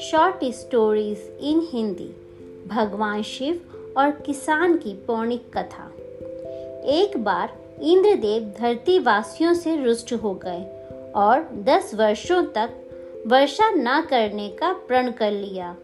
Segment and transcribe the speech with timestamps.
[0.00, 2.14] Short stories in Hindi
[2.66, 3.60] भगवान शिव
[3.96, 5.92] और किसान की पौणिक कथा
[6.84, 10.64] एक बार इंद्रदेव धरती वासियों से रुष्ट हो गए
[11.16, 12.70] और दस वर्षों तक
[13.26, 15.76] वर्षा न करने का प्रण कर लिया।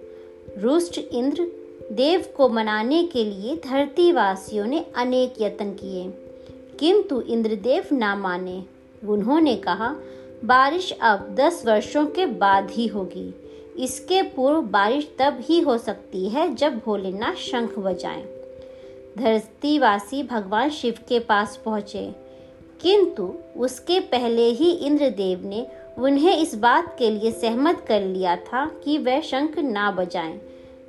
[0.59, 1.47] रुष्ट इंद्र
[1.93, 6.11] देव को मनाने के लिए धरती वासियों ने अनेक यत्न किए,
[6.81, 8.76] किंतु इंद्रदेव ना माने।
[9.09, 9.95] उन्होंने कहा,
[10.45, 13.35] बारिश अब दस वर्षों के बाद ही होगी
[13.77, 18.23] इसके पूर्व बारिश तब ही हो सकती है जब भोलेनाथ शंख बजाएँ।
[19.19, 22.05] धरतीवासी भगवान शिव के पास पहुँचे
[22.83, 25.67] किंतु उसके पहले ही इंद्रदेव ने
[25.99, 30.39] उन्हें इस बात के लिए सहमत कर लिया था कि वह शंख ना बजाएँ।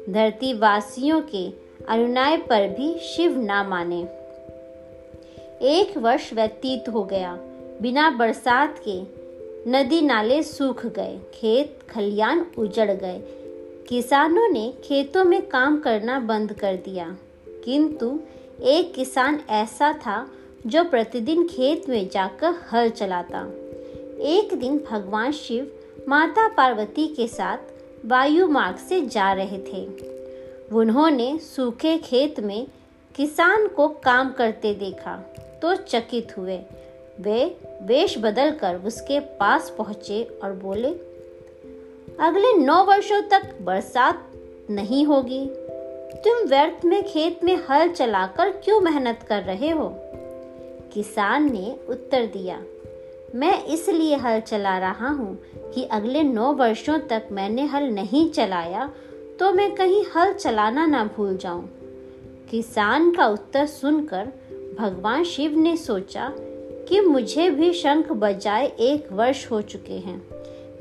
[0.09, 1.47] धरती वासियों के
[1.89, 4.01] अनुनाय पर भी शिव ना माने
[5.67, 7.37] एक वर्ष व्यतीत हो गया
[7.81, 9.01] बिना बरसात के
[9.69, 13.21] नदी नाले सूख गए, खेत खलियान उजड़ गए।
[13.89, 17.17] किसानों ने खेतों में काम करना बंद कर दिया।
[17.65, 18.19] किंतु
[18.63, 20.31] एक किसान ऐसा था
[20.67, 23.39] जो प्रतिदिन खेत में जाकर हल चलाता।
[24.19, 25.71] एक दिन भगवान शिव
[26.07, 27.57] माता पार्वती के साथ
[28.05, 29.87] वायु मार्ग से जा रहे थे।
[30.73, 32.67] उन्होंने सूखे खेत में
[33.15, 35.15] किसान को काम करते देखा
[35.61, 36.59] तो चकित हुए।
[37.19, 37.45] वे
[37.81, 40.89] वेश बदल कर उसके पास पहुँचे और बोले,
[42.19, 44.31] अगले नौ वर्षों तक बरसात
[44.69, 45.45] नहीं होगी।
[46.23, 49.89] तुम व्यर्थ में खेत में हल चलाकर क्यों मेहनत कर रहे हो?
[50.93, 52.61] किसान ने उत्तर दिया,
[53.35, 55.37] मैं इसलिए हल चला रहा हूँ
[55.73, 58.89] कि अगले नौ वर्षों तक मैंने हल नहीं चलाया
[59.39, 61.69] तो मैं कहीं हल चलाना ना भूल जाऊँ।
[62.51, 64.31] किसान का उत्तर सुनकर
[64.79, 66.27] भगवान शिव ने सोचा
[66.87, 70.21] कि मुझे भी शंख बजाए एक वर्ष हो चुके हैं।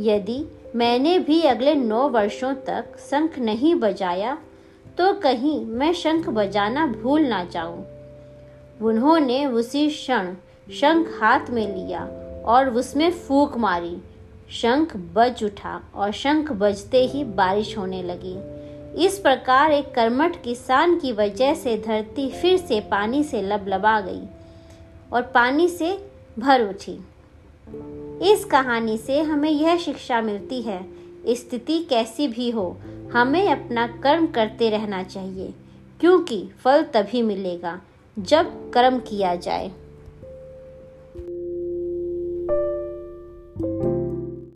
[0.01, 4.37] यदि मैंने भी अगले नौ वर्षों तक शंख नहीं बजाया
[4.99, 7.85] तो कहीं मैं शंख बजाना भूल ना जाऊँ।
[8.83, 10.35] उन्होंने उसी क्षण
[10.73, 12.05] शंख हाथ में लिया
[12.47, 13.97] और उसमें फूक मारी।
[14.51, 18.37] शंख बज उठा और शंख बजते ही बारिश होने लगी।
[19.05, 24.23] इस प्रकार एक कर्मठ किसान की वजह से धरती फिर से पानी से लबलबा गई।
[25.13, 26.09] और पानी से
[26.39, 26.99] भर उठी।
[28.33, 30.87] इस कहानी से हमें यह शिक्षा मिलती है,
[31.29, 32.77] स्थिति कैसी भी हो,
[33.13, 35.55] हमें अपना कर्म करते रहना चाहिए,
[36.01, 37.81] क्योंकि फल तभी मिलेगा
[38.19, 39.73] जब कर्म किया जाए।